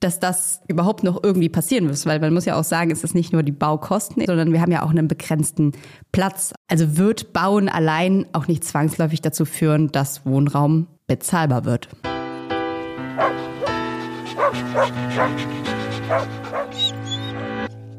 [0.00, 3.14] dass das überhaupt noch irgendwie passieren muss, weil man muss ja auch sagen, es ist
[3.14, 5.72] nicht nur die Baukosten, sondern wir haben ja auch einen begrenzten
[6.10, 6.52] Platz.
[6.68, 11.88] Also wird Bauen allein auch nicht zwangsläufig dazu führen, dass Wohnraum bezahlbar wird.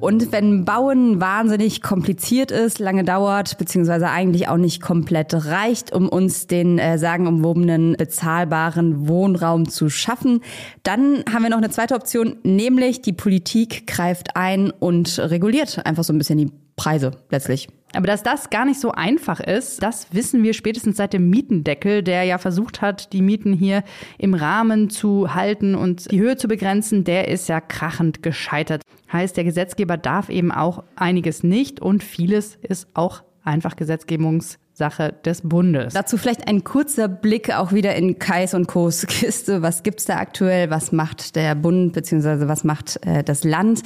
[0.03, 6.09] Und wenn Bauen wahnsinnig kompliziert ist, lange dauert, beziehungsweise eigentlich auch nicht komplett reicht, um
[6.09, 10.41] uns den äh, sagenumwobenen bezahlbaren Wohnraum zu schaffen,
[10.83, 16.03] dann haben wir noch eine zweite Option, nämlich die Politik greift ein und reguliert einfach
[16.03, 17.69] so ein bisschen die Preise letztlich.
[17.95, 22.01] Aber dass das gar nicht so einfach ist, das wissen wir spätestens seit dem Mietendeckel,
[22.01, 23.83] der ja versucht hat, die Mieten hier
[24.17, 28.81] im Rahmen zu halten und die Höhe zu begrenzen, der ist ja krachend gescheitert.
[29.11, 35.13] Heißt, der Gesetzgeber darf eben auch einiges nicht und vieles ist auch einfach Gesetzgebungs Sache
[35.23, 35.93] des Bundes.
[35.93, 39.61] Dazu vielleicht ein kurzer Blick auch wieder in Kais und Kos Kiste.
[39.61, 40.69] Was gibt's da aktuell?
[40.71, 43.83] Was macht der Bund beziehungsweise was macht äh, das Land?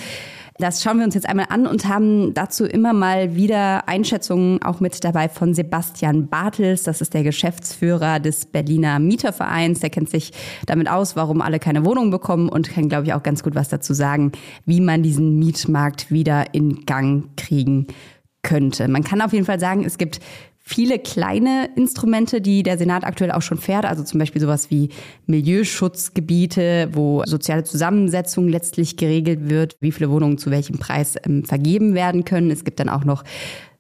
[0.60, 4.80] Das schauen wir uns jetzt einmal an und haben dazu immer mal wieder Einschätzungen auch
[4.80, 6.82] mit dabei von Sebastian Bartels.
[6.82, 9.82] Das ist der Geschäftsführer des Berliner Mietervereins.
[9.82, 10.32] Der kennt sich
[10.66, 13.70] damit aus, warum alle keine Wohnung bekommen und kann, glaube ich, auch ganz gut was
[13.70, 14.32] dazu sagen,
[14.66, 17.86] wie man diesen Mietmarkt wieder in Gang kriegen
[18.42, 18.88] könnte.
[18.88, 20.20] Man kann auf jeden Fall sagen, es gibt
[20.68, 24.90] viele kleine Instrumente, die der Senat aktuell auch schon fährt, also zum Beispiel sowas wie
[25.26, 31.94] Milieuschutzgebiete, wo soziale Zusammensetzung letztlich geregelt wird, wie viele Wohnungen zu welchem Preis ähm, vergeben
[31.94, 32.52] werden können.
[32.52, 33.24] Es gibt dann auch noch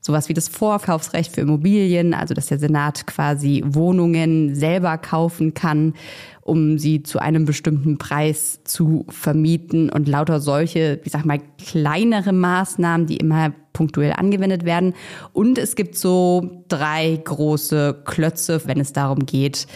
[0.07, 5.93] sowas wie das Vorkaufsrecht für Immobilien, also dass der Senat quasi Wohnungen selber kaufen kann,
[6.41, 12.33] um sie zu einem bestimmten Preis zu vermieten und lauter solche, ich sag mal, kleinere
[12.33, 14.93] Maßnahmen, die immer punktuell angewendet werden.
[15.33, 19.67] Und es gibt so drei große Klötze, wenn es darum geht,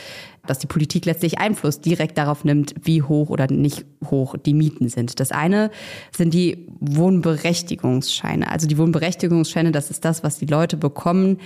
[0.48, 4.90] dass die Politik letztlich Einfluss direkt darauf nimmt, wie hoch oder nicht hoch die Mieten
[4.90, 5.20] sind.
[5.20, 5.72] Das eine
[6.16, 8.50] sind die Wohnberechtigungsscheine.
[8.50, 11.38] Also die Wohnberechtigungsscheine, das ist das, was die Leute bekommen,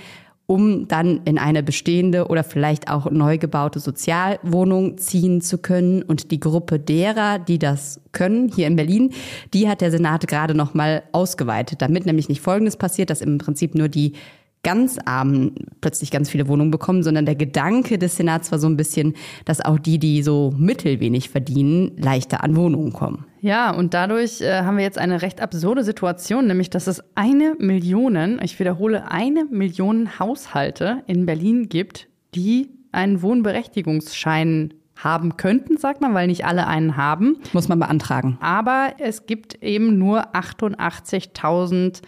[0.46, 6.02] um dann in eine bestehende oder vielleicht auch neu gebaute Sozialwohnung ziehen zu können.
[6.02, 9.12] Und die Gruppe derer, die das können, hier in Berlin,
[9.52, 13.38] die hat der Senat gerade noch mal ausgeweitet, damit nämlich nicht Folgendes passiert, dass im
[13.38, 14.12] Prinzip nur die
[14.66, 18.76] ganz Armen plötzlich ganz viele Wohnungen bekommen, sondern der Gedanke des Senats war so ein
[18.76, 23.26] bisschen, dass auch die, die so mittelwenig verdienen, leichter an Wohnungen kommen.
[23.40, 27.54] Ja, und dadurch äh, haben wir jetzt eine recht absurde Situation, nämlich dass es eine
[27.60, 36.00] Million, ich wiederhole, eine Million Haushalte in Berlin gibt, die einen Wohnberechtigungsschein haben könnten, sagt
[36.00, 37.36] man, weil nicht alle einen haben.
[37.52, 38.36] Muss man beantragen.
[38.40, 42.02] Aber es gibt eben nur 88.000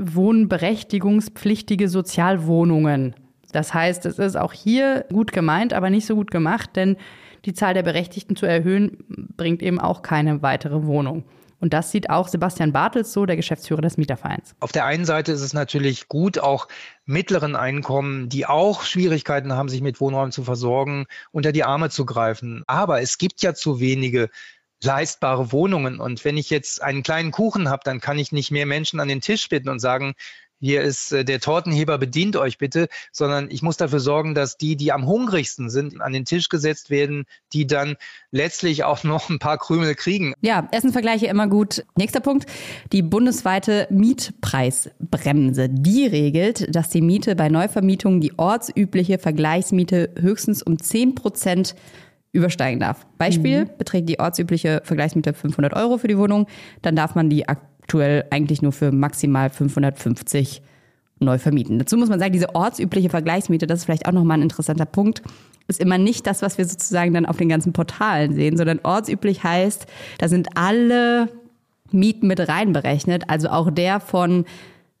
[0.00, 3.14] wohnberechtigungspflichtige Sozialwohnungen.
[3.52, 6.96] Das heißt, es ist auch hier gut gemeint, aber nicht so gut gemacht, denn
[7.44, 8.98] die Zahl der Berechtigten zu erhöhen,
[9.36, 11.24] bringt eben auch keine weitere Wohnung.
[11.60, 14.54] Und das sieht auch Sebastian Bartels so, der Geschäftsführer des Mietervereins.
[14.60, 16.68] Auf der einen Seite ist es natürlich gut, auch
[17.06, 22.04] mittleren Einkommen, die auch Schwierigkeiten haben, sich mit Wohnraum zu versorgen, unter die Arme zu
[22.04, 22.64] greifen.
[22.66, 24.28] Aber es gibt ja zu wenige
[24.84, 26.00] leistbare Wohnungen.
[26.00, 29.08] Und wenn ich jetzt einen kleinen Kuchen habe, dann kann ich nicht mehr Menschen an
[29.08, 30.14] den Tisch bitten und sagen,
[30.64, 34.76] hier ist äh, der Tortenheber, bedient euch bitte, sondern ich muss dafür sorgen, dass die,
[34.76, 37.96] die am hungrigsten sind, an den Tisch gesetzt werden, die dann
[38.30, 40.32] letztlich auch noch ein paar Krümel kriegen.
[40.40, 41.84] Ja, Essenvergleiche immer gut.
[41.96, 42.46] Nächster Punkt,
[42.92, 45.68] die bundesweite Mietpreisbremse.
[45.68, 51.74] Die regelt, dass die Miete bei Neuvermietungen die ortsübliche Vergleichsmiete höchstens um 10 Prozent
[52.34, 53.06] übersteigen darf.
[53.16, 53.70] Beispiel, mhm.
[53.78, 56.46] beträgt die ortsübliche Vergleichsmiete 500 Euro für die Wohnung,
[56.82, 60.60] dann darf man die aktuell eigentlich nur für maximal 550
[61.20, 61.78] neu vermieten.
[61.78, 65.22] Dazu muss man sagen, diese ortsübliche Vergleichsmiete, das ist vielleicht auch nochmal ein interessanter Punkt,
[65.68, 69.44] ist immer nicht das, was wir sozusagen dann auf den ganzen Portalen sehen, sondern ortsüblich
[69.44, 69.86] heißt,
[70.18, 71.28] da sind alle
[71.90, 74.44] Mieten mit reinberechnet, also auch der von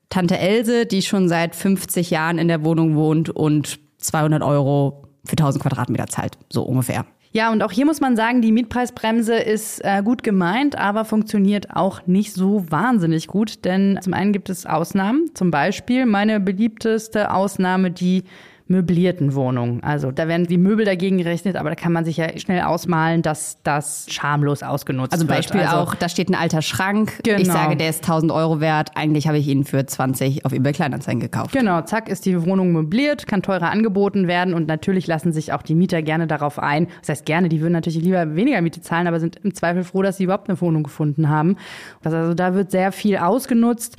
[0.08, 5.32] Tante Else, die schon seit 50 Jahren in der Wohnung wohnt und 200 Euro für
[5.32, 7.04] 1000 Quadratmeter zahlt, so ungefähr.
[7.36, 11.74] Ja, und auch hier muss man sagen, die Mietpreisbremse ist äh, gut gemeint, aber funktioniert
[11.74, 13.64] auch nicht so wahnsinnig gut.
[13.64, 15.34] Denn zum einen gibt es Ausnahmen.
[15.34, 18.22] Zum Beispiel meine beliebteste Ausnahme, die
[18.66, 19.82] möblierten Wohnungen.
[19.82, 23.20] Also da werden die Möbel dagegen gerechnet, aber da kann man sich ja schnell ausmalen,
[23.20, 25.36] dass das schamlos ausgenutzt also wird.
[25.36, 27.20] Beispiel also Beispiel auch, da steht ein alter Schrank.
[27.24, 27.38] Genau.
[27.40, 28.92] Ich sage, der ist 1000 Euro wert.
[28.94, 31.52] Eigentlich habe ich ihn für 20 auf eBay Kleinanzeigen gekauft.
[31.52, 35.62] Genau, zack, ist die Wohnung möbliert, kann teurer angeboten werden und natürlich lassen sich auch
[35.62, 36.88] die Mieter gerne darauf ein.
[37.00, 40.00] Das heißt gerne, die würden natürlich lieber weniger Miete zahlen, aber sind im Zweifel froh,
[40.00, 41.56] dass sie überhaupt eine Wohnung gefunden haben.
[42.02, 43.96] Also da wird sehr viel ausgenutzt.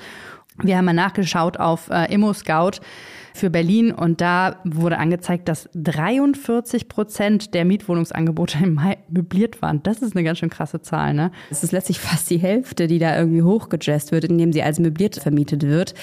[0.63, 2.79] Wir haben mal nachgeschaut auf äh, Immo Scout
[3.35, 9.83] für Berlin und da wurde angezeigt, dass 43 Prozent der Mietwohnungsangebote im Mai möbliert waren.
[9.83, 11.31] Das ist eine ganz schön krasse Zahl, ne?
[11.51, 15.15] Es ist letztlich fast die Hälfte, die da irgendwie hochgejazzt wird, indem sie als möbliert
[15.15, 15.93] vermietet wird.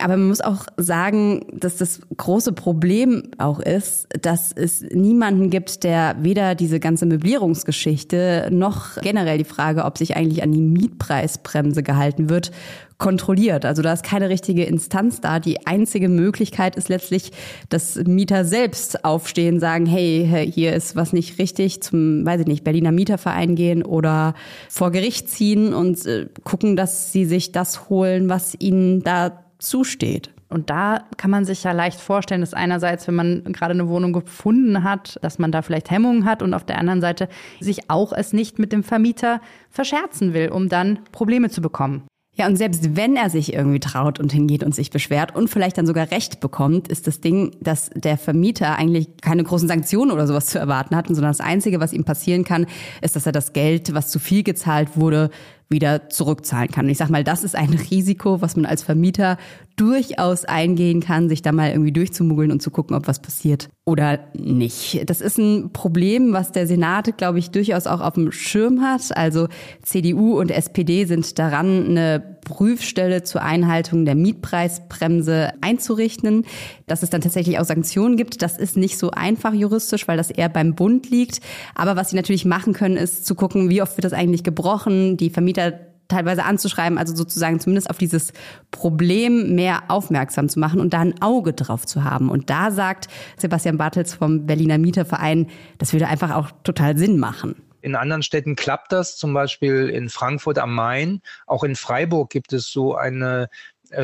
[0.00, 5.82] Aber man muss auch sagen, dass das große Problem auch ist, dass es niemanden gibt,
[5.82, 11.82] der weder diese ganze Möblierungsgeschichte noch generell die Frage, ob sich eigentlich an die Mietpreisbremse
[11.82, 12.52] gehalten wird,
[12.98, 13.64] kontrolliert.
[13.64, 15.40] Also da ist keine richtige Instanz da.
[15.40, 17.32] Die einzige Möglichkeit ist letztlich,
[17.68, 22.62] dass Mieter selbst aufstehen, sagen, hey, hier ist was nicht richtig, zum, weiß ich nicht,
[22.62, 24.34] Berliner Mieterverein gehen oder
[24.68, 30.30] vor Gericht ziehen und äh, gucken, dass sie sich das holen, was ihnen da zusteht.
[30.48, 34.14] Und da kann man sich ja leicht vorstellen, dass einerseits, wenn man gerade eine Wohnung
[34.14, 37.28] gefunden hat, dass man da vielleicht Hemmungen hat und auf der anderen Seite
[37.60, 42.04] sich auch es nicht mit dem Vermieter verscherzen will, um dann Probleme zu bekommen.
[42.38, 45.76] Ja, und selbst wenn er sich irgendwie traut und hingeht und sich beschwert und vielleicht
[45.76, 50.28] dann sogar Recht bekommt, ist das Ding, dass der Vermieter eigentlich keine großen Sanktionen oder
[50.28, 52.66] sowas zu erwarten hat, sondern das Einzige, was ihm passieren kann,
[53.02, 55.30] ist, dass er das Geld, was zu viel gezahlt wurde,
[55.70, 56.86] wieder zurückzahlen kann.
[56.86, 59.36] Und ich sag mal, das ist ein Risiko, was man als Vermieter
[59.76, 64.18] durchaus eingehen kann, sich da mal irgendwie durchzumuggeln und zu gucken, ob was passiert oder
[64.34, 65.08] nicht.
[65.08, 69.16] Das ist ein Problem, was der Senat, glaube ich, durchaus auch auf dem Schirm hat.
[69.16, 69.48] Also
[69.82, 76.44] CDU und SPD sind daran, eine Prüfstelle zur Einhaltung der Mietpreisbremse einzurichten.
[76.86, 80.30] Dass es dann tatsächlich auch Sanktionen gibt, das ist nicht so einfach juristisch, weil das
[80.30, 81.40] eher beim Bund liegt.
[81.74, 85.16] Aber was sie natürlich machen können, ist zu gucken, wie oft wird das eigentlich gebrochen,
[85.16, 88.32] die Vermieter teilweise anzuschreiben, also sozusagen zumindest auf dieses
[88.70, 92.30] Problem mehr aufmerksam zu machen und da ein Auge drauf zu haben.
[92.30, 97.62] Und da sagt Sebastian Bartels vom Berliner Mieterverein, das würde einfach auch total Sinn machen.
[97.80, 101.20] In anderen Städten klappt das, zum Beispiel in Frankfurt am Main.
[101.46, 103.48] Auch in Freiburg gibt es so eine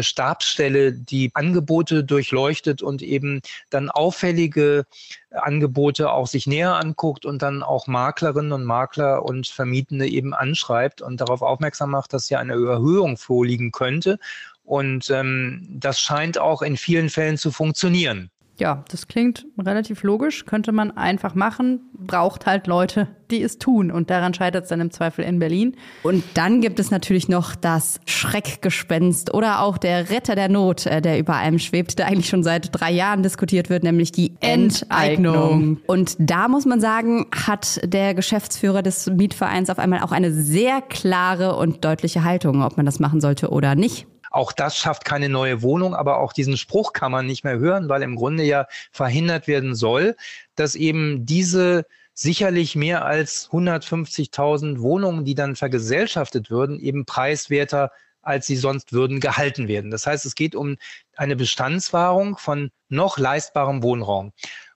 [0.00, 4.86] Stabsstelle, die Angebote durchleuchtet und eben dann auffällige
[5.30, 11.02] Angebote auch sich näher anguckt und dann auch Maklerinnen und Makler und Vermietende eben anschreibt
[11.02, 14.18] und darauf aufmerksam macht, dass ja eine Überhöhung vorliegen könnte.
[14.64, 18.30] Und ähm, das scheint auch in vielen Fällen zu funktionieren.
[18.56, 23.90] Ja, das klingt relativ logisch, könnte man einfach machen, braucht halt Leute, die es tun.
[23.90, 25.76] Und daran scheitert es dann im Zweifel in Berlin.
[26.04, 31.02] Und dann gibt es natürlich noch das Schreckgespenst oder auch der Retter der Not, äh,
[31.02, 35.24] der über allem schwebt, der eigentlich schon seit drei Jahren diskutiert wird, nämlich die Enteignung.
[35.24, 35.80] Enteignung.
[35.86, 40.80] Und da muss man sagen, hat der Geschäftsführer des Mietvereins auf einmal auch eine sehr
[40.80, 44.06] klare und deutliche Haltung, ob man das machen sollte oder nicht.
[44.34, 47.88] Auch das schafft keine neue Wohnung, aber auch diesen Spruch kann man nicht mehr hören,
[47.88, 50.16] weil im Grunde ja verhindert werden soll,
[50.56, 57.92] dass eben diese sicherlich mehr als 150.000 Wohnungen, die dann vergesellschaftet würden, eben preiswerter
[58.22, 59.92] als sie sonst würden, gehalten werden.
[59.92, 60.78] Das heißt, es geht um
[61.14, 64.32] eine Bestandswahrung von noch leistbarem Wohnraum.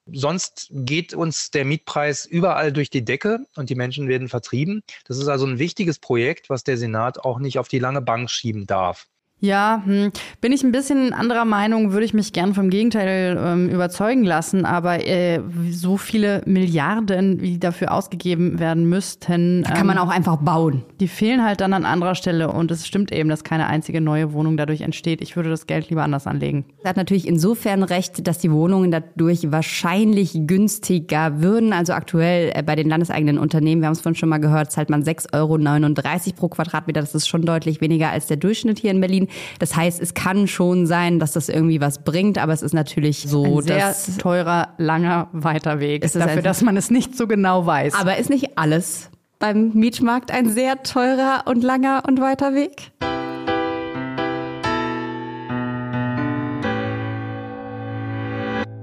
[0.06, 4.84] Sonst geht uns der Mietpreis überall durch die Decke und die Menschen werden vertrieben.
[5.06, 8.30] Das ist also ein wichtiges Projekt, was der Senat auch nicht auf die lange Bank
[8.30, 9.08] schieben darf.
[9.40, 13.68] Ja, hm, bin ich ein bisschen anderer Meinung, würde ich mich gern vom Gegenteil ähm,
[13.68, 19.62] überzeugen lassen, aber äh, so viele Milliarden, wie dafür ausgegeben werden müssten.
[19.62, 20.82] Da kann man auch einfach bauen.
[20.98, 24.32] Die fehlen halt dann an anderer Stelle und es stimmt eben, dass keine einzige neue
[24.32, 25.22] Wohnung dadurch entsteht.
[25.22, 26.64] Ich würde das Geld lieber anders anlegen.
[26.82, 31.72] Er hat natürlich insofern recht, dass die Wohnungen dadurch wahrscheinlich günstiger würden.
[31.72, 34.90] Also aktuell äh, bei den landeseigenen Unternehmen, wir haben es vorhin schon mal gehört, zahlt
[34.90, 37.00] man 6,39 Euro pro Quadratmeter.
[37.00, 39.27] Das ist schon deutlich weniger als der Durchschnitt hier in Berlin.
[39.58, 43.22] Das heißt, es kann schon sein, dass das irgendwie was bringt, aber es ist natürlich
[43.22, 46.04] so, Ein sehr dass teurer, langer, weiter Weg.
[46.04, 47.94] Ist dafür, dass man es nicht so genau weiß.
[47.94, 52.90] Aber ist nicht alles beim Mietmarkt ein sehr teurer und langer und weiter Weg?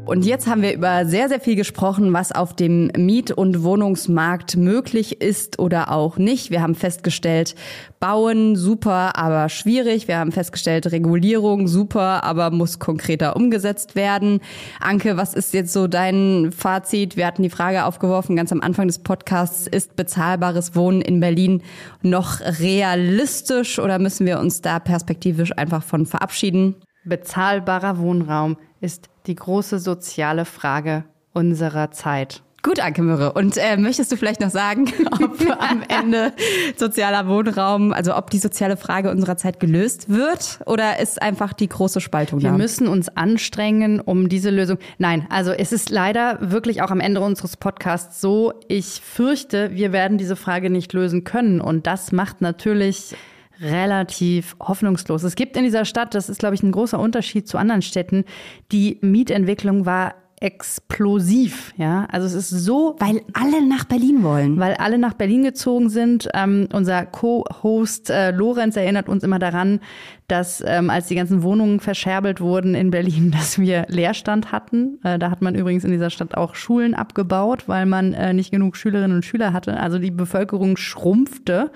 [0.05, 4.55] Und jetzt haben wir über sehr, sehr viel gesprochen, was auf dem Miet- und Wohnungsmarkt
[4.55, 6.51] möglich ist oder auch nicht.
[6.51, 7.55] Wir haben festgestellt,
[7.99, 10.07] Bauen super, aber schwierig.
[10.07, 14.41] Wir haben festgestellt, Regulierung super, aber muss konkreter umgesetzt werden.
[14.79, 17.17] Anke, was ist jetzt so dein Fazit?
[17.17, 21.63] Wir hatten die Frage aufgeworfen ganz am Anfang des Podcasts, ist bezahlbares Wohnen in Berlin
[22.03, 26.75] noch realistisch oder müssen wir uns da perspektivisch einfach von verabschieden?
[27.05, 32.41] Bezahlbarer Wohnraum ist die große soziale Frage unserer Zeit.
[32.65, 33.33] Gut, Anke Mürre.
[33.33, 36.33] Und äh, möchtest du vielleicht noch sagen, ob am Ende
[36.77, 41.69] sozialer Wohnraum, also ob die soziale Frage unserer Zeit gelöst wird oder ist einfach die
[41.69, 42.57] große Spaltung Wir da?
[42.57, 44.79] müssen uns anstrengen, um diese Lösung.
[44.97, 49.91] Nein, also es ist leider wirklich auch am Ende unseres Podcasts so, ich fürchte, wir
[49.91, 51.61] werden diese Frage nicht lösen können.
[51.61, 53.15] Und das macht natürlich
[53.61, 55.23] relativ hoffnungslos.
[55.23, 58.25] Es gibt in dieser Stadt, das ist, glaube ich, ein großer Unterschied zu anderen Städten,
[58.71, 62.07] die Mietentwicklung war explosiv, ja.
[62.11, 66.27] Also es ist so, weil alle nach Berlin wollen, weil alle nach Berlin gezogen sind.
[66.33, 69.79] Ähm, unser Co-Host äh, Lorenz erinnert uns immer daran,
[70.27, 74.99] dass ähm, als die ganzen Wohnungen verscherbelt wurden in Berlin, dass wir Leerstand hatten.
[75.03, 78.51] Äh, da hat man übrigens in dieser Stadt auch Schulen abgebaut, weil man äh, nicht
[78.51, 79.79] genug Schülerinnen und Schüler hatte.
[79.79, 81.71] Also die Bevölkerung schrumpfte.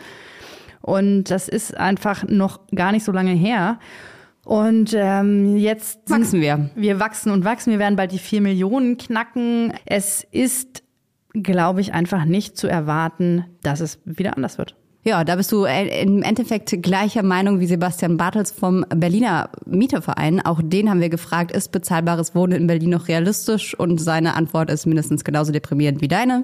[0.82, 3.80] Und das ist einfach noch gar nicht so lange her.
[4.46, 6.72] Und ähm, jetzt Wachsen wir.
[6.76, 7.72] Wir wachsen und wachsen.
[7.72, 9.74] Wir werden bald die vier Millionen knacken.
[9.86, 10.84] Es ist,
[11.34, 14.76] glaube ich, einfach nicht zu erwarten, dass es wieder anders wird.
[15.04, 20.46] Ja, da bist du äh, im Endeffekt gleicher Meinung wie Sebastian Bartels vom Berliner Mieterverein.
[20.46, 23.78] Auch den haben wir gefragt, ist bezahlbares Wohnen in Berlin noch realistisch?
[23.80, 26.44] Und seine Antwort ist mindestens genauso deprimierend wie deine.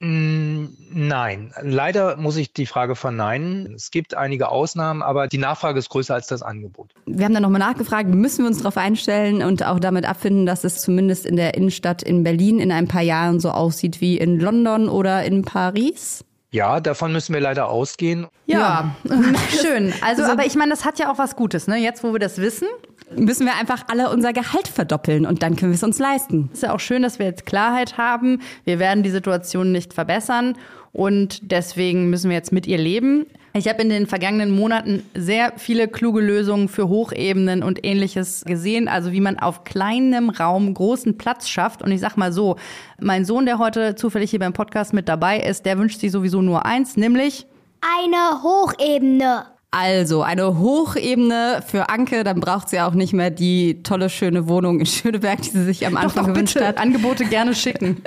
[0.00, 3.74] Mm, Nein, leider muss ich die Frage verneinen.
[3.74, 6.92] Es gibt einige Ausnahmen, aber die Nachfrage ist größer als das Angebot.
[7.06, 10.64] Wir haben dann nochmal nachgefragt, müssen wir uns darauf einstellen und auch damit abfinden, dass
[10.64, 14.40] es zumindest in der Innenstadt in Berlin in ein paar Jahren so aussieht wie in
[14.40, 16.24] London oder in Paris?
[16.50, 18.26] Ja, davon müssen wir leider ausgehen.
[18.46, 18.96] Ja,
[19.62, 19.92] schön.
[20.00, 21.76] Also, aber ich meine, das hat ja auch was Gutes, ne?
[21.76, 22.66] Jetzt, wo wir das wissen,
[23.16, 26.50] müssen wir einfach alle unser Gehalt verdoppeln und dann können wir es uns leisten.
[26.52, 28.40] Ist ja auch schön, dass wir jetzt Klarheit haben.
[28.64, 30.56] Wir werden die Situation nicht verbessern
[30.92, 33.26] und deswegen müssen wir jetzt mit ihr leben.
[33.54, 38.88] Ich habe in den vergangenen Monaten sehr viele kluge Lösungen für Hochebenen und ähnliches gesehen,
[38.88, 41.82] also wie man auf kleinem Raum großen Platz schafft.
[41.82, 42.56] Und ich sag mal so,
[43.00, 46.42] mein Sohn, der heute zufällig hier beim Podcast mit dabei ist, der wünscht sich sowieso
[46.42, 47.46] nur eins, nämlich
[47.80, 49.46] eine Hochebene.
[49.70, 54.80] Also eine Hochebene für Anke, dann braucht sie auch nicht mehr die tolle, schöne Wohnung
[54.80, 56.66] in Schöneberg, die sie sich am Anfang doch, gewünscht bitte.
[56.66, 56.78] hat.
[56.78, 58.02] Angebote gerne schicken.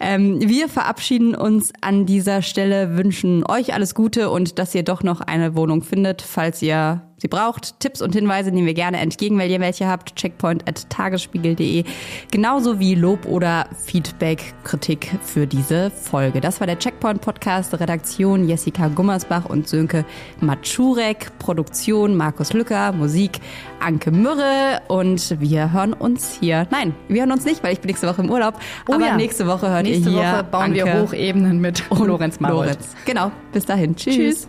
[0.00, 5.02] ähm, wir verabschieden uns an dieser Stelle, wünschen euch alles Gute und dass ihr doch
[5.02, 7.80] noch eine Wohnung findet, falls ihr sie braucht.
[7.80, 10.14] Tipps und Hinweise nehmen wir gerne entgegen, wenn ihr welche habt.
[10.16, 11.84] Checkpoint at tagesspiegel.de.
[12.30, 16.40] Genauso wie Lob oder Feedback, Kritik für diese Folge.
[16.40, 20.04] Das war der Checkpoint Podcast, Redaktion Jessica Gummersbach und Sönke
[20.40, 23.40] Matschurek, Produktion Markus Lücker, Musik
[23.80, 26.66] Anke Mürre und wir hören uns hier.
[26.70, 28.54] Nein, wir hören uns nicht, weil ich bin nächste Woche im Urlaub.
[28.88, 29.16] Oh aber ja.
[29.16, 32.70] nächste Woche hört Nächste ihr hier Woche bauen Anke wir Hochebenen mit und Lorenz Marold.
[32.70, 32.96] Lorenz.
[33.04, 33.94] Genau, bis dahin.
[33.96, 34.16] Tschüss.
[34.16, 34.48] Tschüss.